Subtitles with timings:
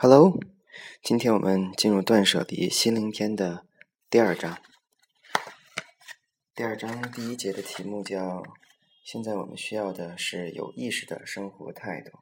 [0.00, 0.38] Hello，
[1.02, 3.66] 今天我们进入断舍离心灵篇的
[4.08, 4.56] 第二章。
[6.54, 8.44] 第二章第一节的题目叫
[9.02, 12.12] “现在我们需要的是有意识的生活态度”。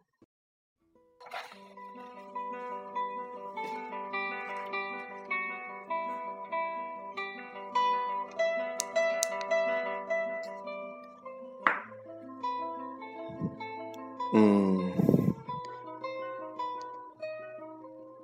[14.33, 14.93] 嗯，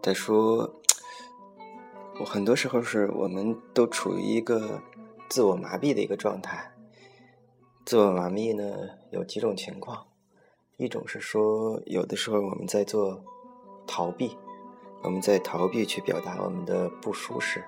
[0.03, 0.69] 再说，
[2.19, 4.83] 我很多时候是我们都处于一个
[5.29, 6.73] 自我麻痹的一个状态。
[7.87, 10.09] 自我麻痹呢，有几种情况，
[10.77, 13.23] 一种是说，有的时候我们在做
[13.87, 14.37] 逃避，
[15.05, 17.63] 我们在逃避去表达我们的不舒适。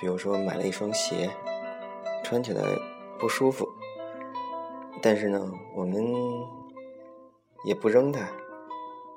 [0.00, 1.30] 比如说，买了一双鞋，
[2.24, 2.62] 穿起来
[3.18, 3.68] 不舒服。
[5.02, 6.14] 但是呢，我们
[7.66, 8.26] 也不扔它，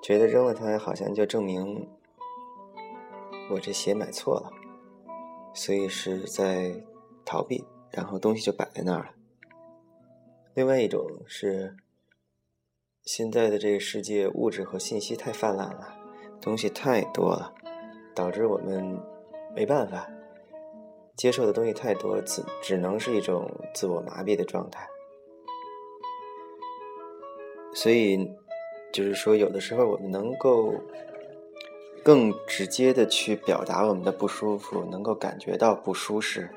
[0.01, 1.87] 觉得扔了它好像就证明
[3.51, 4.51] 我这鞋买错了，
[5.53, 6.83] 所以是在
[7.25, 9.11] 逃避，然后东西就摆在那儿了。
[10.53, 11.75] 另外一种是，
[13.03, 15.95] 现在的这个世界物质和信息太泛滥了，
[16.41, 17.53] 东西太多了，
[18.15, 18.99] 导致我们
[19.55, 20.09] 没办法
[21.15, 24.87] 接受的东西太多，只只能是一种自我麻痹的状态。
[27.73, 28.17] 所以，
[28.91, 30.73] 就是说，有的时候我们能够
[32.03, 36.49] 更直接的去表达我们的不舒服，能够感觉到不舒适，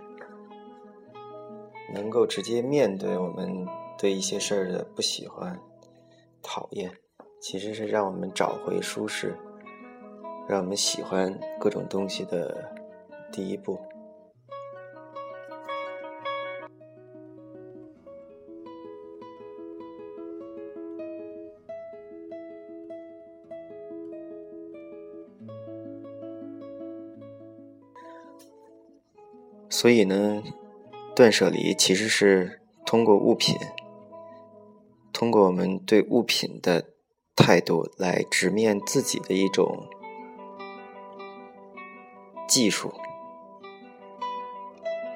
[1.92, 3.66] 能够直接面对我们
[3.98, 5.58] 对一些事儿的不喜欢、
[6.42, 6.90] 讨厌，
[7.40, 9.36] 其实是让我们找回舒适，
[10.48, 12.72] 让我们喜欢各种东西的
[13.30, 13.78] 第一步。
[29.72, 30.42] 所以呢，
[31.16, 33.56] 断舍离其实是通过物品，
[35.14, 36.90] 通过我们对物品的
[37.34, 39.88] 态度来直面自己的一种
[42.46, 42.92] 技术。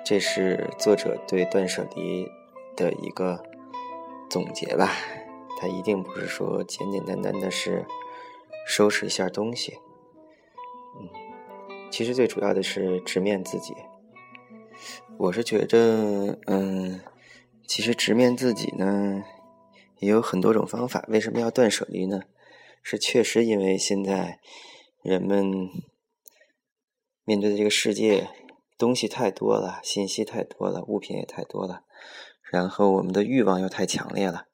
[0.03, 2.27] 这是作者对断舍离
[2.75, 3.45] 的一个
[4.31, 4.91] 总结吧。
[5.61, 7.85] 他一定不是说简简单单的是
[8.67, 9.75] 收拾一下东西，
[10.99, 11.11] 嗯，
[11.91, 13.75] 其实最主要的是直面自己。
[15.19, 17.01] 我是觉得，嗯，
[17.67, 19.23] 其实直面自己呢，
[19.99, 21.05] 也有很多种方法。
[21.09, 22.23] 为什么要断舍离呢？
[22.83, 24.39] 是确实因为现在
[25.03, 25.69] 人们
[27.25, 28.29] 面对的这个世界
[28.77, 31.85] 东西太多了，信息太多了，物品也太多了，
[32.53, 34.45] 然后我们的欲望又太强烈了，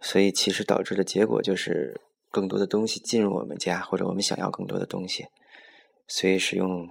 [0.00, 2.00] 所以其实导致的结果就是
[2.30, 5.28] 更多的东西进入我们家，或者我们想要更多的东西，
[6.08, 6.88] 所以使用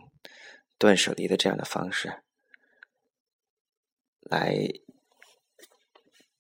[0.80, 2.24] 断舍离的这样的方式。
[4.30, 4.56] 来，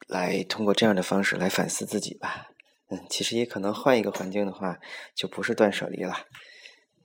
[0.07, 2.49] 来通过这样的方式来反思自己吧。
[2.89, 4.79] 嗯，其实也可能换一个环境的话，
[5.15, 6.27] 就不是断舍离了。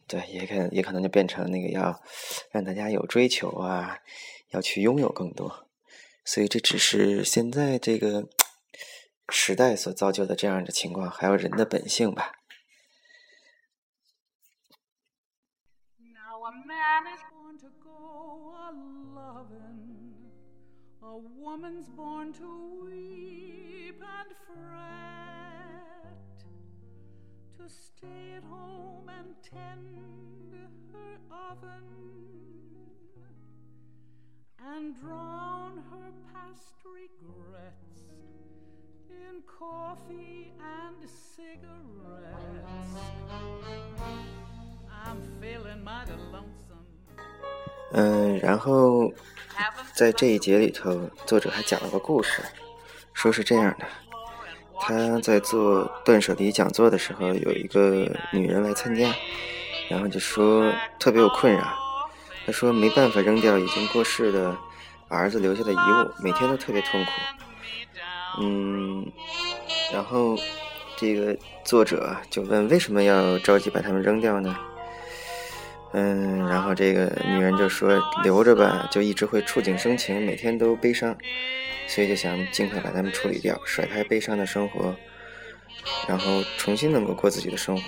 [0.06, 2.02] 对，也可也可能就变成那个要
[2.50, 3.98] 让大家有追求啊，
[4.50, 5.66] 要去拥有更多。
[6.24, 8.28] 所以这只是现在这个
[9.30, 12.32] 时代所造就的这样的情况，还有人的本性吧。
[15.98, 18.72] Now A man is born to go a
[19.14, 19.87] loving
[21.16, 26.44] woman's born to weep and fret,
[27.56, 30.52] to stay at home and tend
[30.92, 31.18] her
[31.50, 31.84] oven,
[34.74, 38.00] and drown her past regrets
[39.08, 41.68] in coffee and cigarettes.
[45.04, 46.67] I'm feeling mighty lonesome.
[47.92, 49.12] 嗯，然后
[49.94, 52.42] 在这一节里头，作者还讲了个故事，
[53.14, 53.86] 说是这样的：
[54.80, 59.12] 他在做断舍离讲座的时候，有一个女人来参加，
[59.88, 61.66] 然后就说特别有困扰。
[62.46, 64.56] 他说没办法扔掉已经过世的
[65.08, 67.10] 儿子留下的遗物，每天都特别痛苦。
[68.40, 69.10] 嗯，
[69.92, 70.36] 然后
[70.96, 74.56] 这个作者就问为什么要着急把它们扔掉呢？
[75.92, 81.16] 嗯，然后这个女人就说留着吧，就一直会触景生情，每天都悲伤，
[81.86, 84.94] 所以就想尽快把它们处理掉，甩开悲伤的生活，
[86.06, 87.82] 然后重新能够过自己的生活。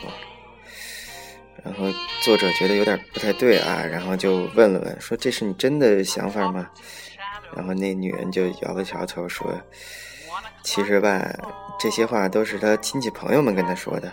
[1.62, 1.84] 然后
[2.22, 6.70] 作者觉得有点不太对啊，然后就问了问，说这是你真的想法吗？
[7.54, 9.52] 然后那女人就摇了摇头说，
[10.62, 11.22] 其实吧，
[11.78, 14.10] 这些话都是他亲戚朋友们跟他说的。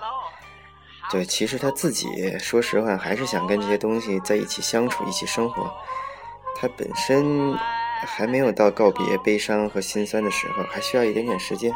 [1.10, 5.74] 对，其实他自己说实话还是想跟这些东西在一起相处、一起生活。
[6.60, 7.56] 他本身
[8.06, 11.72] 还没有到告别悲伤和心酸的时候，还需要一点点时间。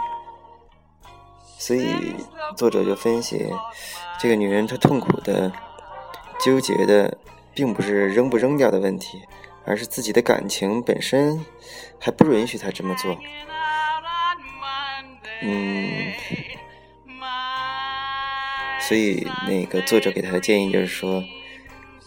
[1.58, 2.14] 所以
[2.58, 3.48] 作者就分析，
[4.20, 5.50] 这个女人她痛苦的、
[6.44, 7.18] 纠结的，
[7.54, 9.22] 并不是扔不扔掉的问题，
[9.64, 11.46] 而是自己的感情本身
[12.00, 13.16] 还不允许她这么做。
[15.42, 16.12] 嗯。
[18.92, 21.24] 所以，那个作者给他的建议就是说，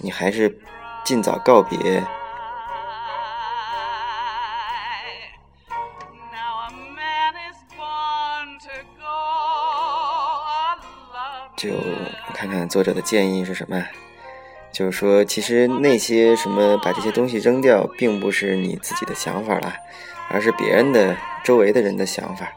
[0.00, 0.54] 你还是
[1.02, 1.78] 尽早告别。
[11.56, 11.70] 就
[12.34, 13.82] 看看作者的建议是什么，
[14.70, 19.72] 就是说，其实那些什么把这些东西扔掉，并不是你自己的想法了，
[20.28, 22.52] 而是别人的、周围的人的想法。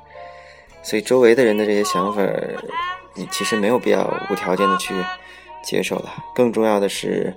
[0.84, 2.22] 所以，周围的人的这些想法。
[3.18, 4.94] 你其实没有必要无条件的去
[5.64, 7.36] 接受了，更重要的是，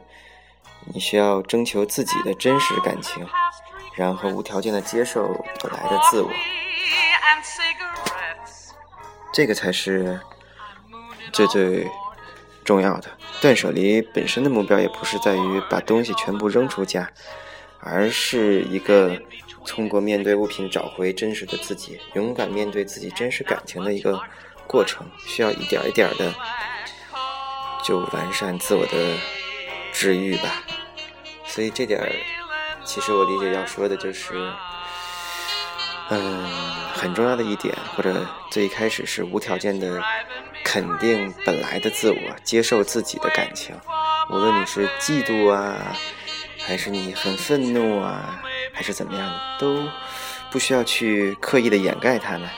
[0.92, 3.26] 你需要征求自己的真实感情，
[3.96, 6.30] 然后无条件的接受本来的自我，
[9.32, 10.20] 这个才是
[11.32, 11.88] 最最
[12.62, 13.10] 重要的。
[13.40, 17.10] 断舍离本身的目标也不是在于把东西全部扔出家，
[17.80, 19.18] 而是一个
[19.64, 24.20] 通过面对物品找回真实的自己，勇敢面对自己真实感情的一个。
[24.70, 26.32] 过程需要一点一点的
[27.82, 29.18] 就完善自我的
[29.92, 30.62] 治愈吧，
[31.44, 32.08] 所以这点儿
[32.84, 34.48] 其实我理解要说的就是，
[36.10, 36.48] 嗯，
[36.94, 40.00] 很重要的一点，或者最开始是无条件的
[40.62, 43.74] 肯定本来的自我，接受自己的感情，
[44.30, 45.74] 无论你是嫉妒啊，
[46.64, 48.40] 还是你很愤怒啊，
[48.72, 49.82] 还是怎么样的，都
[50.52, 52.48] 不需要去刻意的掩盖他们，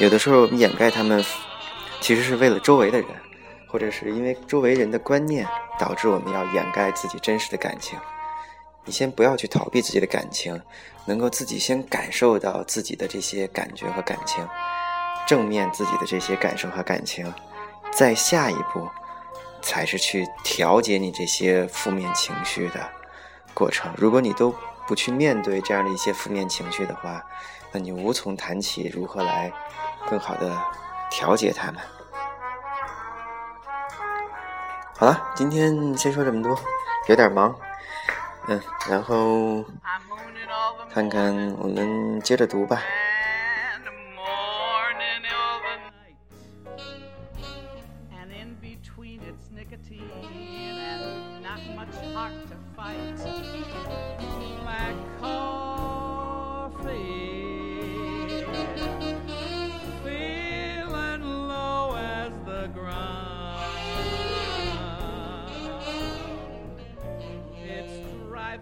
[0.00, 1.24] 有的时候你掩盖他们。
[2.02, 3.08] 其实是为了周围的人，
[3.68, 5.46] 或者是因为周围人的观念
[5.78, 7.96] 导致我们要掩盖自己真实的感情。
[8.84, 10.60] 你先不要去逃避自己的感情，
[11.06, 14.44] 能够自己先感受到自己的这些感觉和感情，
[15.28, 17.32] 正面自己的这些感受和感情，
[17.92, 18.88] 再下一步
[19.62, 22.80] 才是去调节你这些负面情绪的
[23.54, 23.94] 过程。
[23.96, 24.52] 如果你都
[24.88, 27.24] 不去面对这样的一些负面情绪的话，
[27.70, 29.52] 那你无从谈起如何来
[30.10, 30.60] 更好的。
[31.12, 31.80] 调节他们。
[34.98, 36.58] 好了，今天先说这么多，
[37.08, 37.54] 有点忙，
[38.48, 39.62] 嗯，然后
[40.90, 42.80] 看看我们接着读吧。
[56.82, 57.51] driving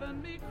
[0.03, 0.50] And me.